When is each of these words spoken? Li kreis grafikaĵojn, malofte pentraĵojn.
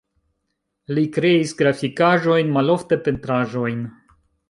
Li 0.97 1.03
kreis 1.17 1.53
grafikaĵojn, 1.61 2.53
malofte 2.59 3.01
pentraĵojn. 3.09 3.89